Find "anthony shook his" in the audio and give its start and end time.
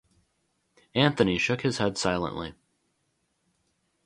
0.95-1.77